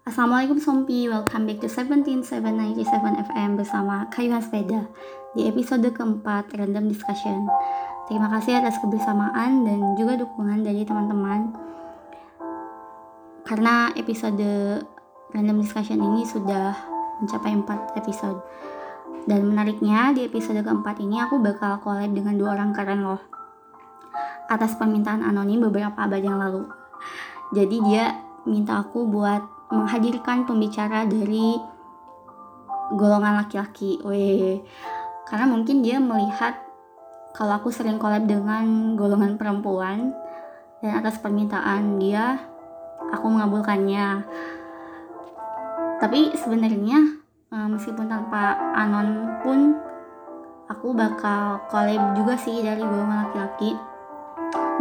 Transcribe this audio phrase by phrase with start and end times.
[0.00, 4.88] Assalamualaikum Sompi, welcome back to 17797 FM bersama Kayuhan Sepeda
[5.36, 7.44] di episode keempat Random Discussion.
[8.08, 11.52] Terima kasih atas kebersamaan dan juga dukungan dari teman-teman.
[13.44, 14.80] Karena episode
[15.36, 16.72] Random Discussion ini sudah
[17.20, 18.40] mencapai 4 episode.
[19.28, 23.20] Dan menariknya di episode keempat ini aku bakal collab dengan dua orang keren loh.
[24.48, 26.64] Atas permintaan anonim beberapa abad yang lalu.
[27.52, 28.16] Jadi dia
[28.48, 31.56] minta aku buat menghadirkan pembicara dari
[32.94, 34.02] golongan laki-laki.
[34.02, 34.58] Weh.
[35.26, 36.58] Karena mungkin dia melihat
[37.30, 40.10] kalau aku sering collab dengan golongan perempuan
[40.82, 42.42] dan atas permintaan dia
[43.14, 44.26] aku mengabulkannya.
[46.02, 46.98] Tapi sebenarnya
[47.54, 49.78] eh, meskipun tanpa anon pun
[50.66, 53.78] aku bakal collab juga sih dari golongan laki-laki.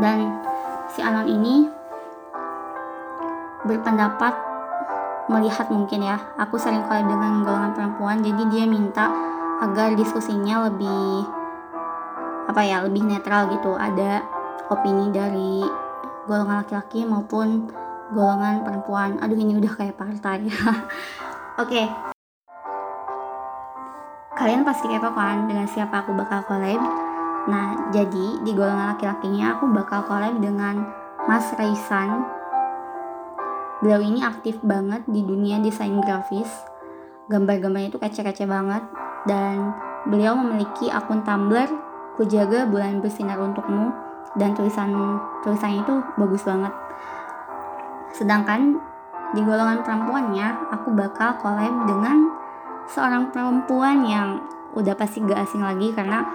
[0.02, 0.42] Dan
[0.90, 1.70] si anon ini
[3.70, 4.49] berpendapat
[5.30, 6.18] melihat mungkin ya.
[6.42, 9.14] Aku sering collab dengan golongan perempuan jadi dia minta
[9.62, 11.30] agar diskusinya lebih
[12.50, 13.78] apa ya lebih netral gitu.
[13.78, 14.26] Ada
[14.74, 15.62] opini dari
[16.26, 17.70] golongan laki-laki maupun
[18.10, 19.22] golongan perempuan.
[19.22, 20.44] Aduh ini udah kayak partai.
[20.50, 21.70] Oke.
[21.70, 21.88] Okay.
[24.40, 26.80] kalian pasti kepo kan dengan siapa aku bakal collab?
[27.52, 30.80] Nah jadi di golongan laki-lakinya aku bakal collab dengan
[31.28, 32.39] Mas Raisan
[33.80, 36.48] Beliau ini aktif banget di dunia desain grafis.
[37.32, 38.84] Gambar-gambarnya itu kece-kece banget
[39.24, 39.72] dan
[40.10, 41.70] beliau memiliki akun Tumblr
[42.20, 43.96] Kujaga Bulan Bersinar Untukmu
[44.36, 44.92] dan tulisan
[45.46, 46.74] tulisannya itu bagus banget.
[48.12, 48.82] Sedangkan
[49.32, 52.34] di golongan perempuannya aku bakal collab dengan
[52.90, 54.42] seorang perempuan yang
[54.74, 56.26] udah pasti gak asing lagi karena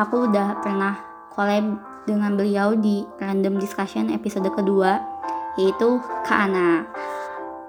[0.00, 0.96] aku udah pernah
[1.30, 5.17] collab dengan beliau di random discussion episode kedua
[5.58, 6.86] yaitu Kak Ana.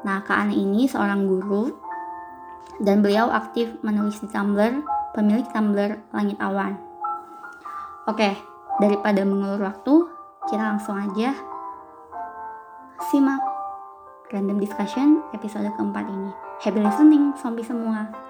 [0.06, 1.74] Nah, Kak Ana ini seorang guru
[2.80, 4.86] dan beliau aktif menulis di Tumblr,
[5.18, 6.78] pemilik Tumblr Langit Awan.
[8.08, 8.38] Oke,
[8.80, 10.08] daripada mengulur waktu,
[10.48, 11.36] kita langsung aja
[13.10, 13.42] simak
[14.30, 16.32] random discussion episode keempat ini.
[16.62, 18.29] Happy listening, zombie semua.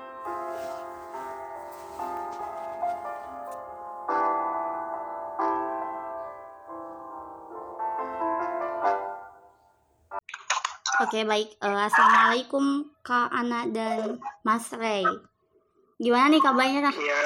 [11.10, 15.02] Oke baik, uh, assalamualaikum Kak Ana dan Mas Ray.
[15.98, 16.94] Gimana nih kabarnya kak?
[17.02, 17.22] Iya.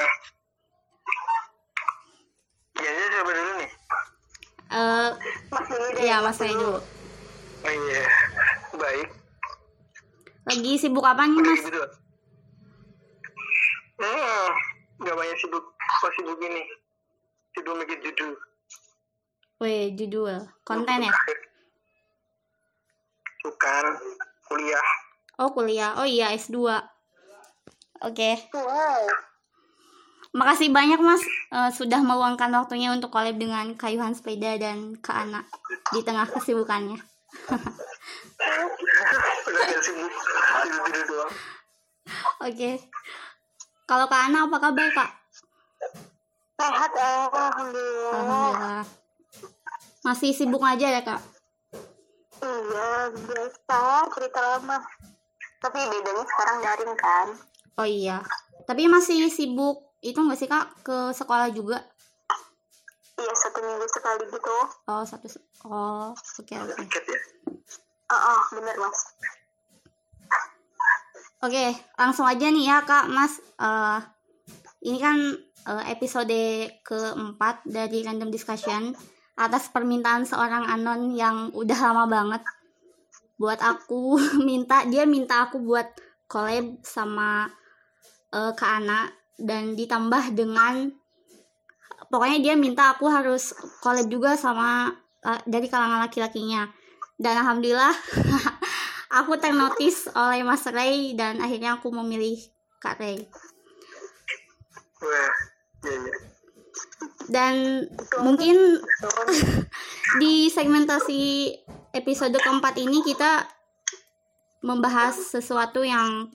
[2.80, 3.70] Iya, ya, siapa dulu nih?
[4.72, 5.10] Uh,
[5.52, 6.00] mas dulu deh.
[6.00, 6.80] Iya, Mas Ray dulu.
[7.60, 8.02] Oh iya,
[8.72, 9.08] baik.
[10.48, 11.60] Lagi sibuk apa nih Mas?
[11.68, 11.84] Gitu.
[14.00, 14.48] Hmm,
[15.04, 16.64] gak banyak sibuk, kok sibuk ini.
[17.52, 18.32] Sibuk bikin judul.
[19.60, 21.12] Wih, judul, konten ya?
[23.74, 23.98] Bukan,
[24.46, 24.88] kuliah.
[25.42, 25.90] Oh, kuliah.
[25.98, 26.54] Oh iya, S2.
[26.54, 26.78] Oke.
[28.06, 28.34] Okay.
[28.54, 29.02] Wow.
[30.34, 35.42] Makasih banyak Mas uh, sudah meluangkan waktunya untuk collab dengan Kayuhan Sepeda dan Kak Ana
[35.90, 36.98] di tengah kesibukannya.
[42.42, 42.50] Oke.
[42.54, 42.74] Okay.
[43.90, 45.10] Kalau Kak Ana apa kabar Kak?
[46.62, 48.14] Sehat, alhamdulillah.
[48.14, 48.86] Alhamdulillah.
[50.06, 51.33] Masih sibuk aja ya Kak?
[52.42, 53.78] Iya, biasa
[54.10, 54.78] cerita lama.
[55.62, 57.28] Tapi bedanya sekarang daring kan.
[57.78, 58.22] Oh iya.
[58.64, 61.80] Tapi masih sibuk itu nggak sih kak ke sekolah juga?
[63.14, 64.56] Iya satu minggu sekali gitu.
[64.90, 65.26] Oh satu.
[65.64, 66.74] Oh oke okay, oke.
[66.76, 67.02] Okay.
[67.02, 67.20] Ya?
[68.12, 69.00] Oh, oh bener mas.
[71.44, 73.40] Oke okay, langsung aja nih ya kak mas.
[73.56, 74.00] Uh,
[74.84, 75.16] ini kan
[75.64, 78.92] uh, episode keempat dari random discussion
[79.34, 82.42] atas permintaan seorang anon yang udah lama banget
[83.34, 84.18] buat aku
[84.48, 84.86] minta.
[84.86, 85.86] Dia minta aku buat
[86.30, 87.50] collab sama
[88.30, 90.88] uh, Kak Ana dan ditambah dengan
[92.08, 93.50] pokoknya dia minta aku harus
[93.82, 94.94] collab juga sama
[95.26, 96.70] uh, dari kalangan laki-lakinya.
[97.14, 97.94] Dan alhamdulillah
[99.22, 102.38] aku ternotis oleh Mas Ray dan akhirnya aku memilih
[102.78, 103.18] Kak Ray.
[105.04, 105.26] Iya,
[105.84, 106.23] iya
[107.28, 107.86] dan
[108.20, 108.56] mungkin
[110.20, 111.52] di segmentasi
[111.94, 113.48] episode keempat ini kita
[114.64, 116.28] membahas sesuatu yang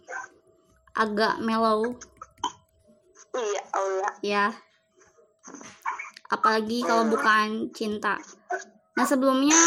[0.93, 1.97] agak mellow.
[3.33, 4.45] Iya Allah ya.
[6.29, 8.21] Apalagi kalau bukan cinta.
[8.93, 9.57] Nah sebelumnya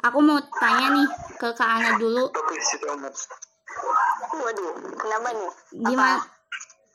[0.00, 2.32] aku mau tanya nih ke Kak Ana dulu.
[4.40, 5.52] Waduh kenapa nih?
[5.84, 6.39] Gimana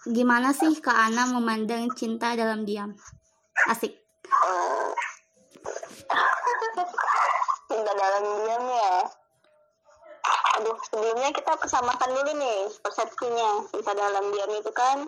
[0.05, 2.93] gimana sih Kak Ana memandang cinta dalam diam?
[3.69, 3.93] Asik.
[7.65, 8.95] cinta dalam diam ya.
[10.55, 15.03] aduh sebelumnya kita kesamakan dulu nih persepsinya cinta dalam diam itu kan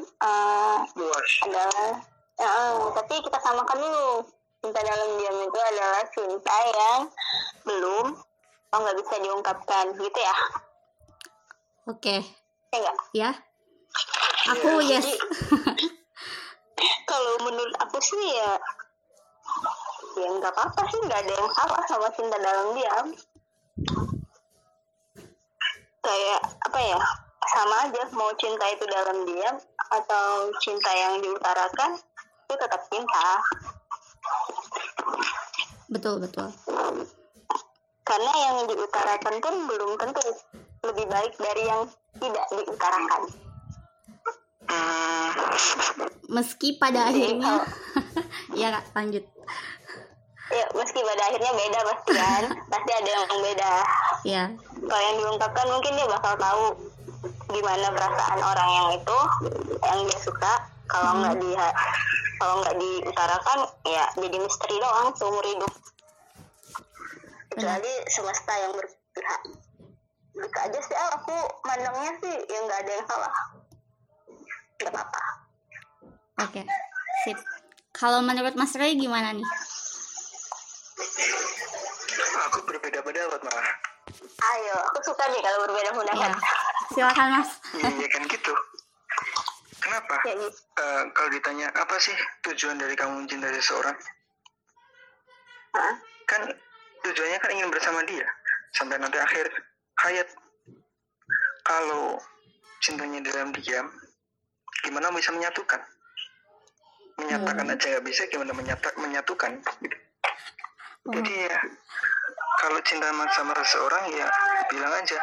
[0.93, 2.03] luas adalah
[2.37, 4.27] ya, eh, tapi kita samakan dulu
[4.61, 7.01] cinta dalam diam itu adalah cinta yang
[7.65, 8.05] belum
[8.67, 10.37] oh nggak bisa diungkapkan gitu ya
[11.87, 12.19] Oke,
[12.75, 13.31] ya enggak ya.
[14.47, 15.07] Aku yes.
[17.09, 18.51] kalau menurut aku sih ya
[20.17, 23.07] ya nggak apa-apa sih nggak ada yang salah sama cinta dalam diam
[26.01, 26.99] kayak apa ya
[27.47, 29.55] sama aja mau cinta itu dalam diam
[29.93, 31.97] atau cinta yang diutarakan
[32.47, 33.27] itu tetap cinta
[35.87, 36.51] Betul, betul.
[38.03, 40.19] karena yang diutarakan pun belum tentu
[40.83, 41.87] lebih baik dari yang
[42.19, 43.46] tidak diutarakan
[44.67, 45.29] Hmm,
[46.29, 47.67] Meski pada akhirnya kalau-
[48.59, 49.23] ya Kak, lanjut.
[50.47, 52.43] ya meski pada akhirnya beda pasti kan.
[52.67, 53.71] Pasti ada yang beda.
[54.23, 54.43] Ya.
[54.79, 56.63] kalau yang diungkapkan mungkin dia bakal tahu
[57.49, 59.17] gimana perasaan orang yang itu
[59.81, 60.53] yang dia suka.
[60.87, 61.51] Kalau nggak di
[62.37, 65.71] kalau nggak diutarakan ya jadi misteri doang seumur hidup.
[67.49, 69.41] Kecuali semesta yang berpihak.
[70.31, 73.35] Gitu aja sih ah, aku mandangnya sih yang nggak ada yang salah
[74.77, 75.21] nggak apa-apa
[76.37, 76.61] Oke.
[77.25, 77.37] Sip.
[77.91, 79.41] Kalau menurut Mas Ray gimana nih?
[82.47, 83.67] aku berbeda pendapat malah
[84.53, 85.93] ayo aku suka nih kalau berbeda Ya.
[85.93, 86.31] pendapat
[86.87, 87.49] Silakan Mas.
[87.75, 88.53] iya kan gitu
[89.77, 90.47] kenapa ya, gitu.
[90.77, 92.13] Eh, kalau ditanya apa sih
[92.43, 93.97] tujuan dari kamu mencintai seseorang
[95.73, 95.93] Hah?
[96.25, 96.41] kan
[97.03, 98.25] tujuannya kan ingin bersama dia
[98.71, 99.45] sampai nanti akhir
[99.99, 100.27] hayat
[101.63, 102.21] kalau
[102.79, 103.89] cintanya dalam diam
[104.83, 105.81] gimana bisa menyatukan?
[107.17, 107.73] Menyatakan Hmm.
[107.73, 109.51] aja nggak bisa gimana menyata, menyatukan?
[109.81, 109.97] Gitu.
[111.07, 111.57] Oh, jadi ya
[112.61, 114.27] kalau cinta sama- seseorang ya
[114.69, 115.17] bilang aja.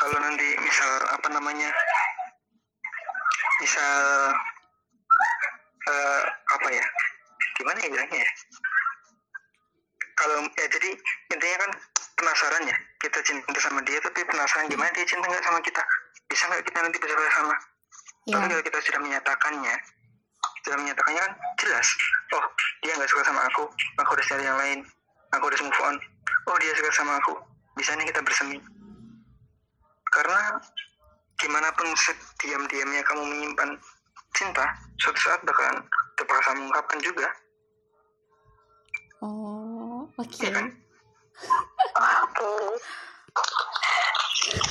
[0.00, 1.68] Kalau nanti misal apa namanya
[3.60, 3.92] misal
[5.90, 6.84] eh, apa ya
[7.60, 8.30] gimana ya bilangnya ya?
[10.16, 10.90] Kalau ya jadi
[11.32, 11.70] intinya kan
[12.16, 15.80] penasaran ya kita cinta sama dia tapi penasaran gimana dia cinta nggak sama kita
[16.30, 17.54] bisa nggak kita nanti bersama
[18.30, 18.38] ya.
[18.38, 19.74] tapi kalau kita sudah menyatakannya
[20.64, 21.88] sudah menyatakannya kan jelas.
[22.36, 22.44] Oh
[22.84, 23.64] dia nggak suka sama aku
[23.98, 24.78] aku harus cari yang lain.
[25.34, 25.96] Aku harus move on.
[26.48, 27.34] Oh dia suka sama aku.
[27.76, 28.58] Bisa nih kita bersemi.
[30.10, 30.58] Karena
[31.40, 31.88] gimana pun
[32.44, 33.70] diam-diamnya kamu menyimpan
[34.36, 34.66] cinta
[35.00, 35.80] suatu saat bakalan
[36.18, 37.28] terpaksa mengungkapkan juga.
[39.20, 40.40] Oh, oke.
[40.40, 40.72] ya kan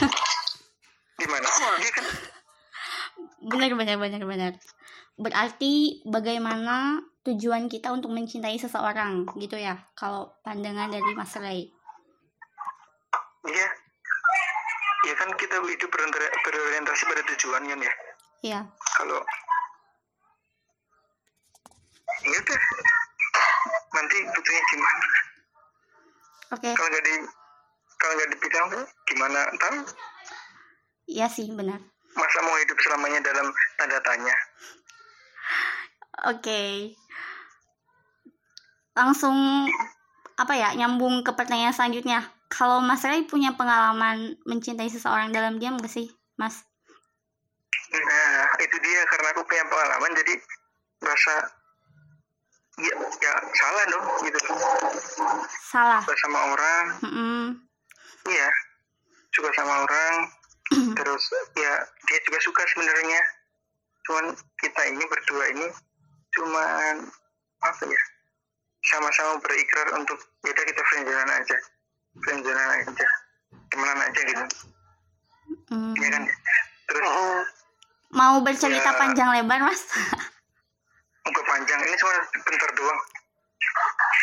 [1.19, 2.05] gimana dia kan
[3.39, 4.53] Benar, benar, benar, benar.
[5.15, 9.79] Berarti bagaimana tujuan kita untuk mencintai seseorang gitu ya?
[9.95, 11.71] Kalau pandangan dari Mas Ray.
[13.39, 13.67] dia
[15.07, 15.87] ya kan kita hidup
[16.43, 17.93] berorientasi pada tujuan kan ya
[18.39, 18.59] Ya.
[18.99, 19.23] kalau
[22.19, 22.59] ya udah
[23.89, 25.05] nanti butuhnya gimana
[26.51, 26.69] Oke.
[26.75, 27.15] kalau nggak di
[27.95, 28.67] kalau nggak dibilang
[29.07, 29.77] gimana tahu
[31.09, 31.81] Iya sih, benar.
[32.13, 33.47] masa mau hidup selamanya dalam
[33.77, 34.35] tanda tanya
[36.29, 36.93] Oke.
[38.93, 39.65] Langsung
[40.35, 40.75] apa ya?
[40.75, 42.27] Nyambung ke pertanyaan selanjutnya.
[42.51, 46.69] Kalau Mas Ray punya pengalaman mencintai seseorang dalam diam gak sih, Mas?
[47.89, 50.33] nah itu dia karena aku punya pengalaman jadi
[51.01, 51.33] merasa
[52.77, 54.39] ya, ya salah dong gitu
[55.73, 56.01] Salah.
[56.05, 56.85] suka sama orang
[58.29, 58.49] iya
[59.33, 60.13] suka sama orang
[60.97, 61.23] terus
[61.55, 61.73] ya
[62.07, 63.21] dia juga suka sebenarnya
[64.05, 64.25] cuman
[64.57, 65.67] kita ini berdua ini
[66.33, 66.95] cuman
[67.59, 68.01] apa ya
[68.87, 71.57] sama-sama berikrar untuk yaudah kita friendzonan aja
[72.23, 73.07] friendzonan aja
[73.69, 74.45] temenan aja gitu
[75.69, 75.93] Mm.
[75.97, 76.23] ya kan
[76.85, 77.41] terus Mm-mm.
[78.09, 78.97] Mau bercerita Ya.
[78.97, 79.85] panjang lebar, Mas?
[81.21, 82.99] untuk panjang ini cuma bentar doang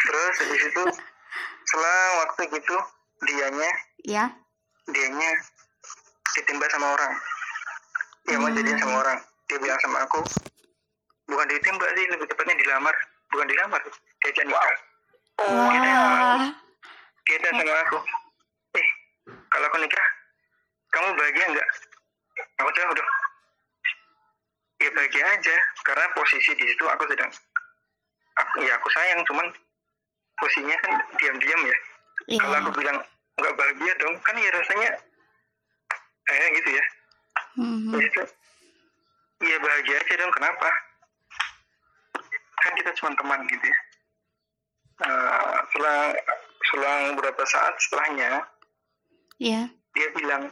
[0.03, 0.83] terus habis itu
[1.65, 2.76] selang waktu gitu
[3.23, 3.71] dianya
[4.03, 4.25] ya.
[4.87, 5.31] dianya
[6.37, 7.12] ditembak sama orang.
[8.28, 8.57] Ya mau Hmm.
[8.59, 9.19] jadian sama orang.
[9.47, 10.21] Dia bilang sama aku
[11.26, 12.05] bukan ditembak sih.
[12.12, 12.95] Lebih tepatnya dilamar.
[13.26, 13.81] Bukan dilamar
[14.23, 14.62] diajak nikah
[15.43, 16.47] Wah.
[17.26, 17.99] dia bilang sama aku.
[18.78, 18.87] Eh
[19.50, 20.07] kalau aku nikah
[20.95, 21.69] kamu bahagia nggak?
[22.62, 23.11] Aku jawab dong
[24.76, 25.57] ya bahagia aja.
[25.83, 27.31] Karena posisi di situ aku sedang
[28.37, 29.47] aku, ya aku sayang cuman
[30.37, 31.76] posisinya kan diam-diam ya.
[32.26, 32.40] Iya.
[32.40, 32.99] kalau aku bilang
[33.37, 34.90] nggak bahagia dong kan ya rasanya
[36.26, 36.85] eh gitu ya.
[37.56, 37.92] Mhm.
[37.95, 38.23] ya itu
[39.47, 40.33] ya bahagia aja dong.
[40.35, 40.68] Kenapa?
[42.56, 43.78] Kan kita cuma teman gitu ya.
[44.97, 46.02] Eh, selang
[46.73, 48.42] selang beberapa saat setelahnya
[49.37, 49.68] Iya.
[49.92, 50.49] dia bilang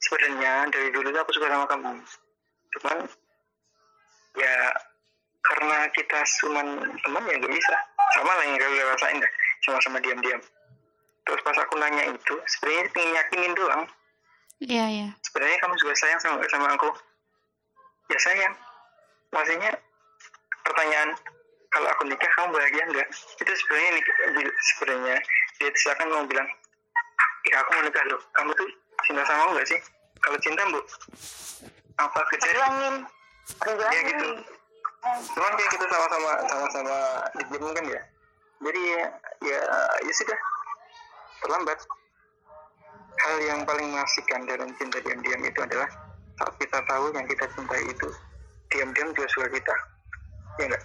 [0.00, 1.92] sebenarnya dari dulu tuh aku suka sama kamu.
[2.76, 2.98] Cuman
[4.40, 4.56] ya
[5.44, 6.60] karena kita cuma
[7.04, 7.76] teman ya gak bisa.
[8.16, 9.32] Sama lah yang kalian rasain dah
[9.68, 10.40] sama-sama diam-diam
[11.28, 13.84] terus pas aku nanya itu sebenarnya pengen yakinin doang.
[14.58, 15.08] Iya, iya.
[15.22, 16.90] sebenarnya kamu juga sayang sama sama aku.
[18.08, 18.54] Ya sayang.
[19.28, 19.70] Maksudnya
[20.64, 21.12] pertanyaan
[21.68, 23.90] kalau aku nikah kamu bahagia enggak itu sebenarnya
[24.72, 25.16] sebenarnya.
[25.60, 26.48] Dia silakan mau bilang
[27.52, 28.20] ya aku mau nikah loh.
[28.32, 28.68] Kamu tuh
[29.04, 29.80] cinta sama aku enggak sih?
[30.24, 30.80] Kalau cinta bu
[32.00, 33.04] apa kejadian
[33.68, 34.28] ya gitu.
[35.36, 36.96] Cuman kayak kita sama-sama sama-sama
[37.36, 38.02] diam kan ya.
[38.58, 39.04] Jadi ya
[39.46, 39.60] ya,
[40.02, 40.38] ya sudah
[41.48, 41.80] terlambat.
[43.18, 45.88] Hal yang paling mengasihkan dalam cinta diam-diam itu adalah
[46.38, 48.08] saat kita tahu yang kita cintai itu
[48.70, 49.74] diam-diam juga suka kita.
[50.60, 50.84] Ya enggak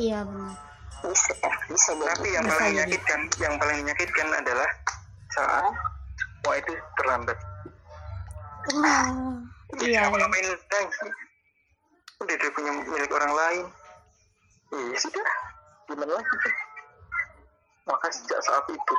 [0.00, 0.56] Iya, benar.
[1.02, 4.70] bisa ya bisa tapi yang Bisa paling menyakitkan yang paling menyakitkan adalah
[5.34, 5.64] saat
[6.16, 7.38] semua itu terlambat.
[8.78, 9.08] Wah.
[9.82, 10.26] Iya, Kamu iya.
[10.26, 10.46] ngapain?
[10.46, 11.08] Lagi
[12.22, 13.64] udah dia punya milik orang lain.
[14.94, 15.26] Ya sudah.
[15.90, 16.36] Gimana lagi?
[17.82, 18.94] Maka sejak saat itu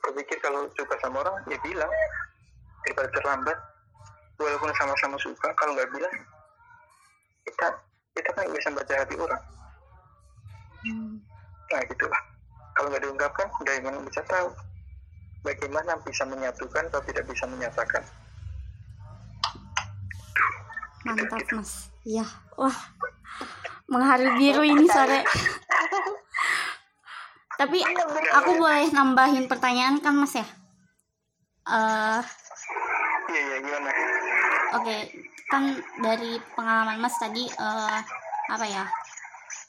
[0.00, 1.92] berpikir kalau suka sama orang ya bilang
[2.84, 3.58] daripada terlambat
[4.40, 6.14] walaupun sama-sama suka kalau nggak bilang
[7.44, 7.66] kita
[8.16, 9.42] kita kan bisa baca hati orang
[10.80, 11.20] Hmm.
[11.68, 12.16] nah gitulah
[12.72, 14.48] kalau nggak diungkapkan bagaimana bisa tahu
[15.44, 18.00] bagaimana bisa menyatukan atau tidak bisa menyatakan
[21.00, 21.88] Mantap, Mas.
[22.04, 22.28] Iya.
[22.60, 22.76] Wah.
[23.88, 25.24] Menghari biru ini sore.
[27.60, 27.78] Tapi
[28.32, 30.48] aku boleh nambahin pertanyaan kan, Mas ya?
[31.68, 32.22] Eh,
[33.28, 33.90] iya iya gimana
[34.80, 34.96] oke.
[35.50, 38.00] Kan dari pengalaman Mas tadi eh
[38.48, 38.88] apa ya?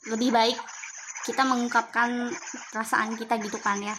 [0.08, 0.58] Lebih baik
[1.28, 2.32] kita mengungkapkan
[2.72, 3.94] perasaan kita gitu kan ya.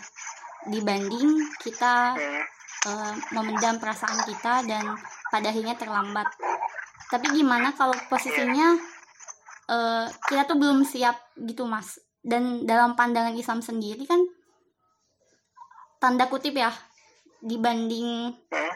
[0.66, 2.42] Dibanding kita hmm.
[2.88, 4.96] eh, memendam perasaan kita dan
[5.28, 6.32] pada akhirnya terlambat.
[7.12, 8.72] Tapi gimana kalau posisinya
[9.68, 12.00] eh, kita tuh belum siap gitu mas?
[12.22, 14.22] Dan dalam pandangan Islam sendiri kan
[15.98, 16.70] tanda kutip ya
[17.42, 18.74] dibanding Hmm.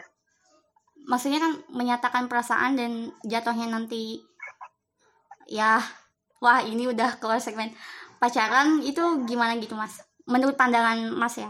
[1.07, 2.91] maksudnya kan menyatakan perasaan dan
[3.23, 4.19] jatuhnya nanti
[5.47, 5.79] ya
[6.39, 7.71] wah ini udah keluar segmen
[8.19, 10.03] pacaran itu gimana gitu mas?
[10.27, 11.47] Menurut pandangan mas ya?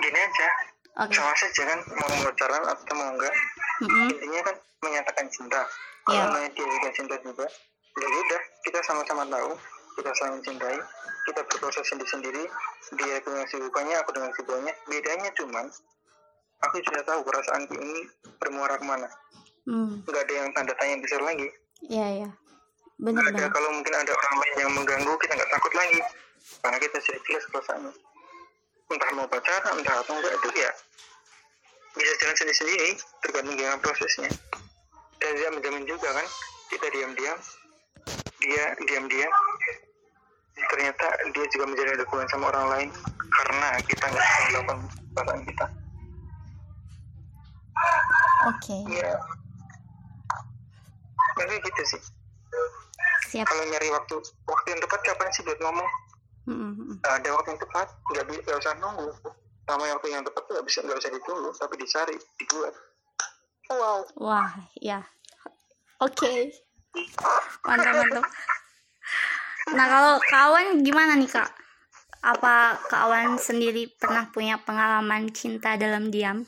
[0.00, 0.48] gini aja
[1.04, 1.12] Oke.
[1.12, 3.34] sama saja kan mau pacaran atau mau enggak
[3.84, 4.08] Mm-mm.
[4.10, 5.60] intinya kan menyatakan cinta
[6.08, 7.46] kalau dia juga cinta juga
[7.98, 9.52] ya udah kita sama-sama tahu
[9.98, 10.78] kita saling mencintai
[11.28, 12.44] kita berproses sendiri-sendiri.
[12.96, 15.66] Dia dengan kesibukannya aku dengan kesibukannya bedanya cuman
[16.64, 18.02] aku sudah tahu perasaanku ini
[18.40, 19.08] bermuara ke mana.
[19.68, 20.02] Hmm.
[20.02, 21.46] nggak ada yang tanda tanya besar lagi.
[21.84, 22.30] Iya ya.
[23.00, 23.44] nggak ada.
[23.52, 26.00] kalau mungkin ada orang lain yang mengganggu kita nggak takut lagi.
[26.64, 27.92] Karena kita sudah jelas perasaannya.
[28.90, 30.72] Entah mau pacaran entah apa enggak itu ya
[31.90, 32.90] bisa jalan sendiri-sendiri
[33.22, 34.30] tergantung dengan prosesnya.
[35.20, 36.26] Dan dia menjamin juga kan
[36.72, 37.38] kita diam-diam
[38.40, 39.32] dia diam-diam
[40.68, 42.90] ternyata dia juga menjalin hubungan sama orang lain
[43.32, 44.78] karena kita nggak bisa melakukan
[45.14, 45.66] perasaan kita
[48.48, 48.76] Oke.
[48.88, 49.12] ya
[51.36, 52.02] Makanya gitu sih
[53.30, 53.46] Siap.
[53.46, 55.88] kalau nyari waktu waktu yang tepat kapan sih buat ngomong
[56.48, 56.96] Mm, mm, mm.
[57.04, 59.12] Nah, ada waktu yang tepat nggak bi- nggak usah nunggu
[59.68, 62.74] sama waktu yang tepat nggak bisa nggak usah ditunggu tapi dicari dibuat
[63.70, 65.04] wow Wah, ya.
[66.00, 66.50] Oke.
[67.66, 68.24] Mantap, mantap.
[69.70, 71.50] Nah, kalau kawan gimana nih, Kak?
[72.20, 76.44] Apa kawan sendiri pernah punya pengalaman cinta dalam diam?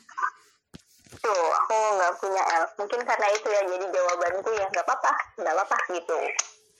[1.23, 2.65] tuh aku nggak punya L.
[2.75, 4.65] Mungkin karena itu ya jadi jawabanku ya.
[4.67, 6.19] Nggak apa-apa nggak apa-apa gitu.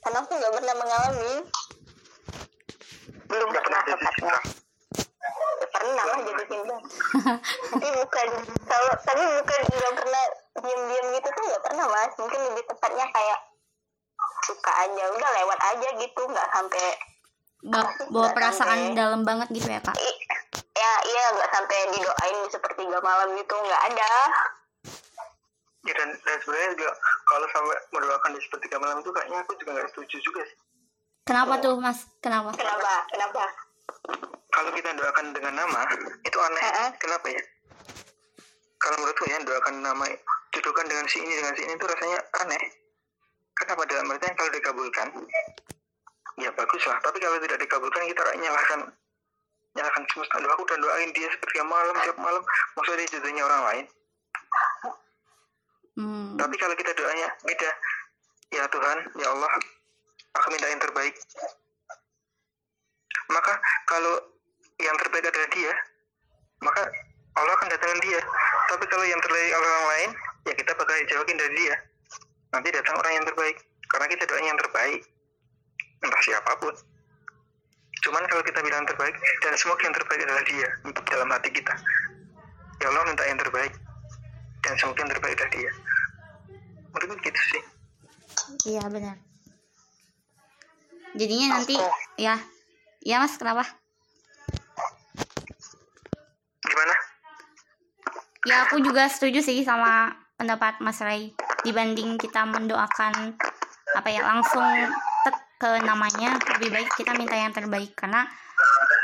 [0.03, 1.33] Karena aku nggak pernah mengalami.
[3.31, 4.37] Belum nggak pernah tepatnya.
[5.63, 6.77] Ya, pernah lah jatuh cinta.
[7.71, 8.27] Tapi bukan
[8.67, 10.23] kalau tapi bukan nggak pernah
[10.59, 12.13] diam-diam gitu tuh nggak pernah mas.
[12.19, 13.39] Mungkin lebih tepatnya kayak
[14.43, 16.83] suka aja udah lewat aja gitu nggak sampai
[17.63, 19.95] Ba- bawa perasaan dalam banget gitu ya, Kak?
[19.95, 20.19] i-
[20.73, 24.11] ya iya nggak sampai didoain di sepertiga malam gitu nggak ada
[25.83, 26.91] ya, dan, dan sebenarnya juga
[27.23, 30.57] kalau sampai mendoakan di sepertiga malam itu kayaknya aku juga nggak setuju juga sih
[31.23, 32.03] Kenapa tuh, Mas?
[32.19, 32.51] Kenapa?
[32.51, 33.43] kenapa kenapa
[34.49, 35.87] kalau kita doakan dengan nama
[36.19, 36.89] itu aneh Heeh.
[36.99, 37.39] kenapa ya
[38.75, 40.03] kalau menurutku ya doakan nama
[40.51, 42.63] jodohkan dengan si ini dengan si ini itu rasanya aneh
[43.57, 43.81] kenapa?
[43.89, 45.07] Dalam artian kalau dikabulkan
[46.41, 48.79] ya bagus lah tapi kalau tidak dikabulkan kita nyalahkan
[49.73, 50.37] nyalahkan semesta.
[50.41, 52.41] Loh, aku udah doain dia sepertiga malam tiap malam.
[52.77, 53.85] Maksudnya dia jodohnya orang lain.
[55.93, 56.29] Hmm.
[56.37, 57.71] Tapi kalau kita doanya beda,
[58.53, 59.51] ya Tuhan, ya Allah,
[60.37, 61.13] aku minta yang terbaik.
[63.29, 63.53] Maka
[63.89, 64.13] kalau
[64.81, 65.73] yang terbaik adalah dia
[66.63, 66.81] maka
[67.33, 68.21] Allah akan datangin dia.
[68.71, 70.09] Tapi kalau yang terbaik orang lain
[70.49, 71.75] ya kita bakal jauhin dari dia
[72.53, 73.57] nanti datang orang yang terbaik.
[73.89, 75.01] Karena kita doain yang terbaik.
[76.05, 76.73] Entah siapa pun.
[78.05, 81.73] Cuman kalau kita bilang terbaik dan semoga yang terbaik adalah dia untuk dalam hati kita.
[82.83, 83.73] Ya Allah minta yang terbaik.
[84.63, 85.71] Dan semoga yang terbaik adalah dia.
[86.93, 87.63] Mungkin gitu sih.
[88.75, 89.17] Iya benar.
[91.17, 92.21] Jadinya nanti Oke.
[92.21, 92.37] ya.
[93.03, 93.67] Ya mas kenapa?
[96.63, 96.95] Gimana?
[98.47, 103.39] Ya aku juga setuju sih sama pendapat mas Ray dibanding kita mendoakan
[103.93, 104.67] apa ya langsung
[105.23, 107.95] tek ke namanya lebih baik kita minta yang terbaik.
[107.95, 108.27] Karena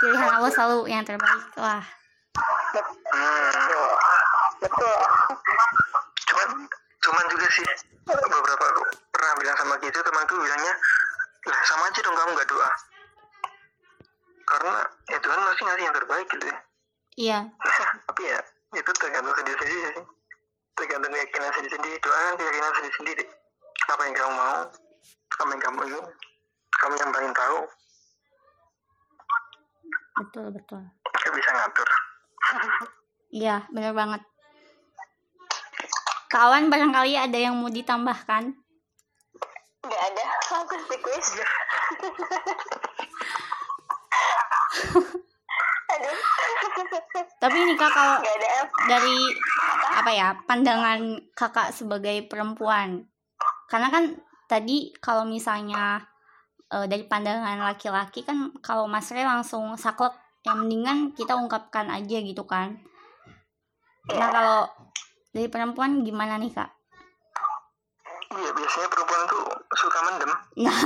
[0.03, 1.83] pilihan Allah selalu yang terbaik wah
[4.59, 4.95] betul.
[6.29, 6.49] Cuman
[6.99, 7.67] cuman juga sih
[8.05, 8.65] beberapa
[9.09, 10.73] pernah bilang sama gitu temanku bilangnya
[11.47, 12.71] lah sama aja dong kamu nggak doa.
[14.49, 14.75] Karena
[15.07, 16.57] ya Tuhan masih ngasih yang terbaik gitu ya.
[17.19, 17.39] Iya.
[18.07, 18.39] Tapi ya
[18.77, 20.18] itu tergantung ke diri sendiri sih
[20.79, 21.98] tergantung keyakinan sendiri sendiri.
[22.00, 23.24] Doa kan keyakinan sendiri sendiri.
[23.89, 24.57] Apa yang kamu mau
[25.39, 26.05] apa yang kamu ingin
[26.79, 27.59] kamu yang paling tahu.
[30.19, 30.81] Betul betul.
[30.83, 31.89] Nggak bisa ngatur.
[33.29, 34.21] Iya bener banget.
[36.29, 38.53] Kawan barangkali ada yang mau ditambahkan?
[39.83, 40.25] Nggak ada.
[40.59, 41.27] Aku sih quiz
[45.89, 46.17] aduh.
[47.39, 48.48] Tapi ini kak kalau nggak ada.
[48.65, 48.69] F.
[48.88, 49.17] dari
[49.99, 53.03] apa ya pandangan kakak sebagai perempuan.
[53.67, 54.15] Karena kan
[54.47, 55.99] tadi kalau misalnya
[56.71, 60.15] eh, dari pandangan laki-laki kan kalau Mas Re langsung saklek
[60.47, 62.79] yang mendingan kita ungkapkan aja gitu kan.
[64.09, 64.61] Nah kalau
[65.35, 66.71] dari perempuan gimana nih kak?
[68.29, 69.43] Iya biasanya perempuan tuh
[69.75, 70.31] suka mendem.
[70.63, 70.79] Nah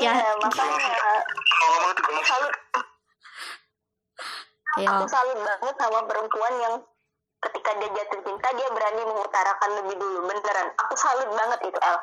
[0.00, 0.12] ya.
[0.16, 0.78] Iya, makanya
[2.24, 2.54] salut
[4.78, 6.74] ayo aku salut banget sama perempuan yang
[7.40, 10.18] ketika dia jatuh cinta dia berani mengutarakan lebih dulu.
[10.28, 10.68] Beneran.
[10.86, 11.98] Aku salut banget itu El.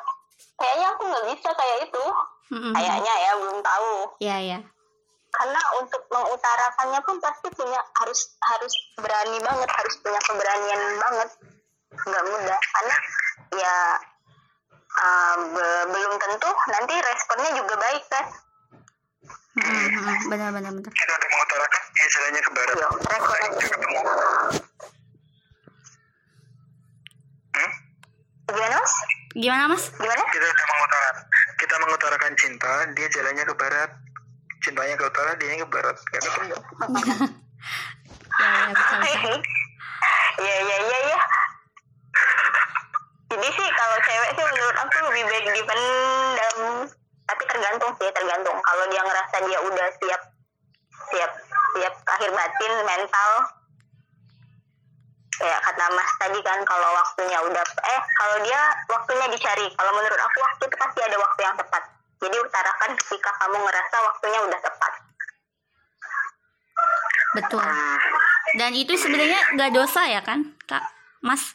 [0.58, 2.04] Kayaknya aku nggak bisa kayak itu.
[2.48, 2.72] Mm-mm.
[2.72, 3.92] kayaknya ya belum tahu.
[4.24, 4.58] Iya ya
[5.28, 11.28] karena untuk mengutarakannya pun pasti punya harus harus berani banget harus punya keberanian banget.
[11.92, 12.96] Nggak mudah karena
[13.54, 13.76] ya
[14.98, 18.26] uh, be- belum tentu nanti responnya juga baik kan?
[19.58, 20.72] Benar benar benar.
[20.90, 22.76] Kita untuk mengutarakan dia jalannya ke barat.
[22.78, 22.88] Iya,
[23.20, 24.00] Kalau kita ketemu
[28.48, 28.94] gimana mas?
[29.36, 29.84] Gimana mas?
[29.92, 30.22] Gimana?
[30.32, 31.16] Kita mengutarakan
[31.58, 33.90] kita mengutarakan cinta dia jalannya ke barat.
[34.64, 35.96] Cintanya ke utara dia ke barat.
[36.12, 36.56] Gak ketemu.
[38.38, 39.30] Ya ya bisa bisa
[40.38, 41.18] ya ya ya ya
[43.28, 46.58] jadi sih kalau cewek sih menurut aku lebih baik dipendam.
[47.28, 48.56] Tapi tergantung sih tergantung.
[48.56, 50.22] Kalau dia ngerasa dia udah siap
[51.12, 51.32] siap
[51.76, 53.32] siap lahir batin mental
[55.38, 59.66] kayak kata mas tadi kan kalau waktunya udah eh kalau dia waktunya dicari.
[59.78, 61.82] Kalau menurut aku waktu itu pasti ada waktu yang tepat.
[62.18, 64.92] Jadi utarakan ketika kamu ngerasa waktunya udah tepat.
[67.38, 67.62] Betul.
[67.62, 67.98] Hmm,
[68.58, 70.82] dan itu sebenarnya nggak dosa ya kan kak?
[71.22, 71.54] Mas?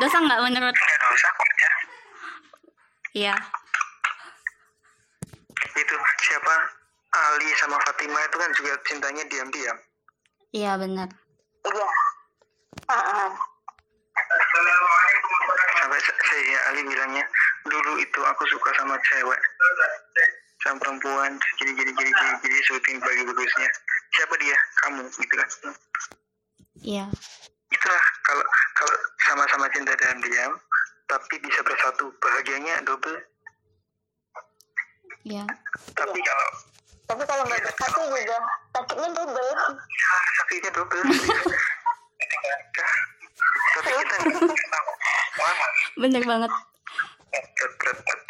[0.00, 0.72] Dosa nggak menurut?
[0.72, 1.72] Nggak dosa kok ya.
[3.12, 3.34] Iya.
[5.76, 6.54] Itu siapa?
[7.12, 9.76] Ali sama Fatima itu kan juga cintanya diam-diam.
[10.56, 11.21] Iya benar
[11.62, 11.88] iya.
[15.78, 17.24] Sampai sa- saya Ali bilangnya
[17.66, 19.40] dulu itu aku suka sama cewek.
[20.62, 21.38] Sama perempuan.
[21.58, 23.70] Gini gini gini gini gini syuting bagi bagusnya.
[24.14, 24.56] Siapa dia?
[24.84, 25.48] Kamu gitu kan.
[26.82, 27.06] Iya.
[27.72, 28.44] Itulah kalau
[28.76, 28.96] kalau
[29.26, 30.52] sama-sama cinta dalam diam
[31.08, 32.12] tapi bisa bersatu.
[32.20, 33.18] Bahagianya double.
[35.24, 35.46] Iya.
[35.94, 36.48] Tapi kalau
[37.02, 38.38] tapi kalau nggak bersatu juga
[38.72, 39.50] sakitnya double
[40.52, 41.02] ya, sakitnya double
[42.22, 42.92] Ketika nikah,
[43.72, 44.16] tapi kita
[45.42, 45.66] lama
[45.98, 46.52] bener banget.
[47.32, 48.20] Berat berat berat.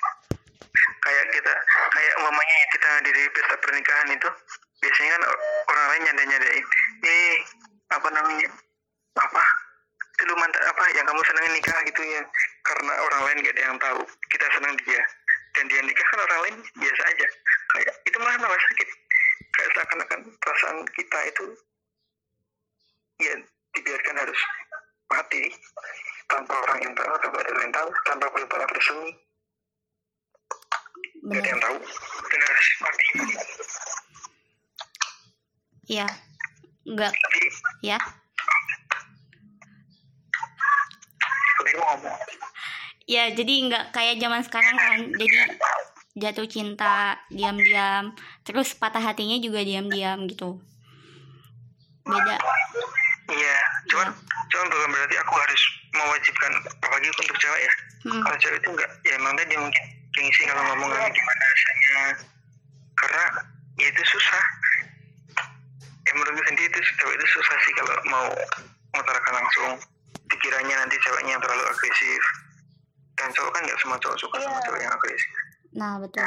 [1.02, 4.28] kayak kita kayak umpamanya kita di pesta pernikahan itu
[4.78, 5.22] biasanya kan
[5.66, 6.64] orang lain nyanda nyadain
[7.02, 7.34] eh
[7.90, 8.48] apa namanya
[9.18, 9.42] apa
[10.22, 12.22] itu lu mantan apa yang kamu senengin nikah gitu ya.
[12.62, 15.02] Karena orang lain gak ada yang tahu kita senang dia.
[15.58, 17.26] Dan dia nikah kan orang lain biasa aja.
[17.74, 18.88] Kayak itu malah malah sakit.
[19.52, 21.44] Kayak seakan-akan perasaan kita itu
[23.22, 23.34] ya
[23.78, 24.40] dibiarkan harus
[25.08, 25.42] mati.
[26.26, 29.12] Tanpa orang yang tahu tanpa ada yang tahu tanpa berbalas bersemi
[31.22, 31.76] gak ada yang tahu.
[32.26, 33.06] Dan harus mati.
[35.92, 36.06] Iya
[36.82, 37.12] nggak.
[37.12, 37.40] Tapi
[37.86, 37.98] ya.
[43.06, 44.98] Ya jadi nggak kayak zaman sekarang kan.
[45.14, 45.36] Jadi
[46.16, 48.14] jatuh cinta diam-diam.
[48.42, 50.58] Terus patah hatinya juga diam-diam gitu.
[52.02, 52.36] Beda
[53.28, 53.56] iya
[53.86, 54.08] cuman
[54.48, 58.18] cuman bukan berarti aku harus mewajibkan apalagi untuk cewek ya Hmm.
[58.18, 62.02] kalau cewek itu enggak ya emang tadi mungkin gengsi kalau ngomong nanti gimana rasanya
[62.92, 63.24] karena
[63.78, 64.42] ya itu susah
[66.02, 68.26] ya menurut gue sendiri itu cewek itu susah sih kalau mau
[68.90, 69.70] mengutarakan langsung
[70.26, 72.22] pikirannya nanti ceweknya yang terlalu agresif
[73.14, 74.64] dan cowok kan nggak semua cowok suka sama Iya.
[74.66, 75.30] cewek yang agresif
[75.72, 76.26] nah betul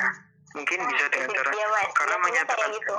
[0.55, 1.91] mungkin bisa dengan cara Iya, Mas.
[1.93, 2.95] karena menyatakan kayak gitu.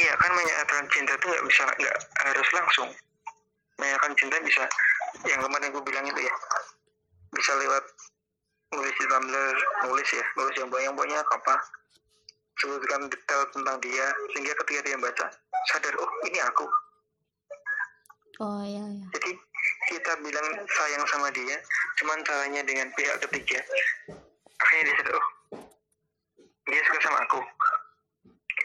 [0.00, 2.90] Iya kan menyatakan cinta itu nggak bisa nggak harus langsung.
[3.76, 4.64] Menyatakan cinta bisa
[5.28, 6.34] yang kemarin gue bilang itu ya.
[7.32, 7.84] Bisa lewat
[8.72, 9.56] nulis di Tumblr
[9.88, 11.54] nulis ya nulis yang banyak banyak apa.
[12.60, 15.26] Sebutkan detail tentang dia sehingga ketika dia baca
[15.72, 16.66] sadar oh ini aku.
[18.40, 19.06] Oh iya iya.
[19.18, 19.30] Jadi
[19.92, 21.56] kita bilang sayang sama dia
[22.00, 23.60] cuman caranya dengan pihak ketiga.
[24.62, 25.28] Akhirnya dia sadar oh
[26.62, 27.40] dia suka sama aku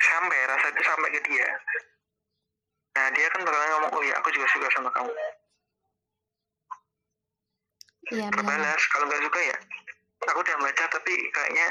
[0.08, 1.50] sampai rasa itu sampai ke dia.
[2.98, 5.12] Nah dia kan bakalan ngomong oh ya aku juga suka sama kamu.
[8.16, 8.40] Iya benar.
[8.40, 9.58] Berbalas kalau nggak suka ya
[10.28, 11.68] aku udah baca tapi kayaknya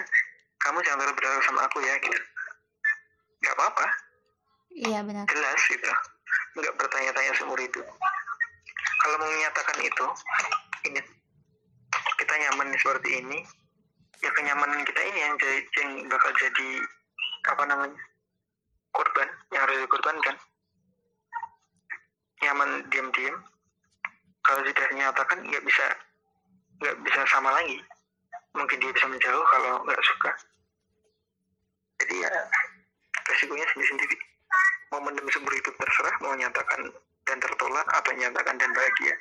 [0.65, 2.19] kamu jangan terlalu berharap sama aku ya gitu.
[3.43, 3.87] Nggak apa-apa.
[4.77, 5.25] Iya benar.
[5.29, 5.91] Jelas gitu.
[6.57, 7.81] Nggak bertanya-tanya seumur itu
[9.03, 10.07] kalau mau menyatakan itu
[10.91, 11.01] ini.
[12.17, 13.39] Kita nyaman seperti ini.
[14.25, 16.69] Ya kenyamanan kita ini yang jadi yang bakal jadi
[17.47, 18.01] apa namanya
[18.97, 20.37] korban yang harus dikorbankan.
[22.41, 23.37] Nyaman diam-diam.
[24.41, 25.85] Kalau sudah dinyatakan nggak bisa
[26.81, 27.77] nggak bisa sama lagi.
[28.57, 30.31] Mungkin dia bisa menjauh kalau nggak suka.
[32.01, 32.31] Jadi ya.
[33.27, 34.17] resikonya sendiri-sendiri.
[34.95, 36.95] Mau mendem seumur hidup terserah mau nyatakan
[37.27, 39.15] dan tertolak atau nyatakan dan bahagia.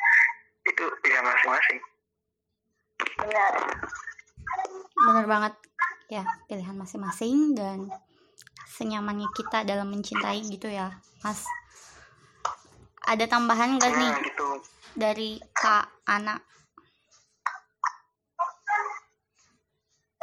[0.70, 1.80] Itu pilihan masing-masing.
[3.18, 3.54] Benar.
[4.96, 5.54] benar banget.
[6.06, 7.90] Ya pilihan masing-masing dan
[8.65, 10.89] senyamannya kita dalam mencintai gitu ya
[11.21, 11.45] mas.
[13.06, 14.10] Ada tambahan gak nih?
[14.10, 14.47] nah gitu.
[14.97, 16.36] Dari kak Ana.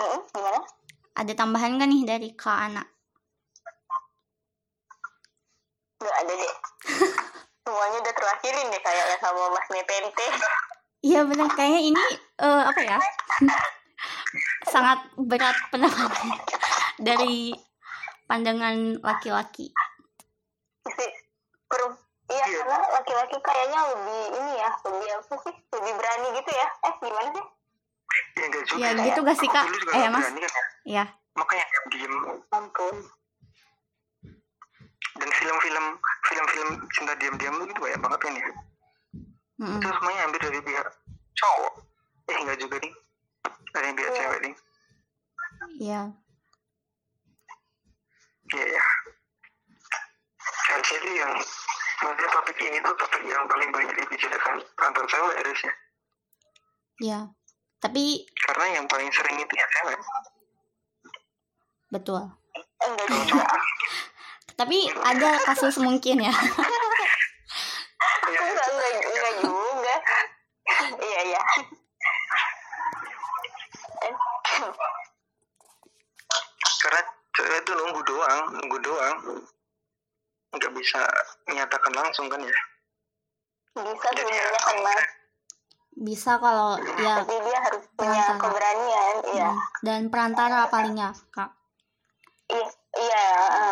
[0.02, 0.60] Mm, gimana?
[1.12, 2.82] ada tambahan gak nih dari kak Ana?
[6.02, 6.54] Nggak ada deh.
[7.62, 10.26] Semuanya udah terwakilin deh kayaknya sama Mas Nepente.
[11.02, 12.04] Iya benar kayaknya ini
[12.42, 12.98] eh, apa ya?
[14.74, 16.10] Sangat berat pendapat
[16.98, 17.54] dari
[18.32, 19.68] pandangan laki-laki.
[22.32, 22.64] Iya, Iya.
[22.64, 25.54] karena laki-laki kayaknya lebih ini ya, lebih apa sih?
[25.68, 26.66] Lebih berani gitu ya.
[26.80, 27.44] Eh, gimana sih?
[28.32, 29.64] ya enggak juga Ya gitu gak sih kak?
[29.90, 30.64] Eh mas, berani kan ya.
[30.84, 32.14] ya makanya diem
[32.50, 32.96] Ampun.
[35.14, 35.86] dan film-film
[36.22, 38.44] film-film cinta diam-diam itu banyak banget kan ya
[39.56, 39.76] Mm-mm.
[39.76, 40.86] itu semuanya ambil dari pihak
[41.34, 41.72] cowok
[42.26, 42.92] eh enggak juga nih
[43.70, 44.18] dari pihak Iya.
[44.18, 44.54] cewek nih
[45.80, 46.00] Iya iya
[48.60, 48.84] ya
[50.68, 51.32] dan jadi yang
[52.02, 55.72] maksudnya topik ini tuh topik yang paling banyak dibicarakan antar cewek harusnya
[57.00, 57.18] ya
[57.80, 59.98] tapi karena yang paling sering itu ya cewek
[61.92, 62.24] betul.
[64.62, 66.32] Tapi ada kasus mungkin ya.
[66.32, 66.38] ya,
[68.30, 69.94] Enggak, enggak, enggak juga.
[71.02, 71.40] Iya, iya.
[77.32, 79.16] Cewek itu nunggu doang nunggu doang
[80.52, 81.00] nggak bisa
[81.46, 82.58] menyatakan langsung kan ya
[83.72, 85.04] Bisa sebenarnya kan, Mas.
[85.94, 88.36] Bisa kalau ya Tapi dia harus punya Perantara.
[88.38, 89.14] keberanian.
[89.28, 89.48] Iya.
[89.48, 91.48] mm, dan perantara palingnya kak.
[92.48, 92.68] Iya,
[93.00, 93.24] iya,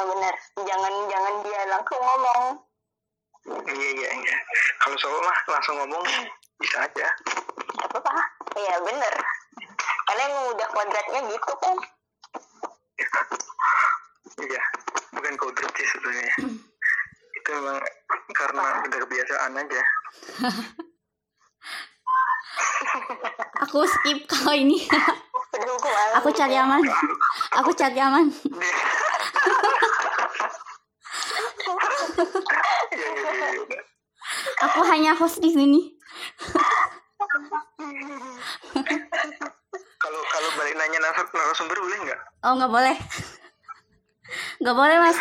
[0.09, 0.35] benar.
[0.59, 2.41] Jangan jangan dia langsung ngomong.
[3.67, 4.37] iya iya iya
[4.79, 6.05] kalau cowok mah langsung ngomong
[6.57, 7.09] bisa aja
[7.79, 8.13] Apa apa?
[8.53, 9.15] Iya, benar.
[10.07, 11.77] Karena emang udah kodratnya gitu kan.
[14.41, 14.63] Iya
[15.17, 16.35] bukan kodrat sih sebenarnya
[17.39, 17.79] itu memang
[18.37, 19.83] karena udah kebiasaan aja
[23.69, 24.83] Aku skip kalau ini.
[26.19, 26.83] Aku cari aman.
[27.61, 28.27] Aku cari aman.
[34.61, 35.97] Aku hanya host di sini.
[40.01, 42.97] kalau kalau balik nanya narasum- narasumber boleh nggak Oh nggak boleh.
[44.59, 45.19] Nggak boleh mas.